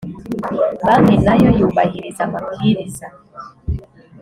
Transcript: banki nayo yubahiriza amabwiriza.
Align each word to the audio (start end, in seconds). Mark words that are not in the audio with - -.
banki 0.85 1.15
nayo 1.25 1.49
yubahiriza 1.59 2.21
amabwiriza. 2.27 3.07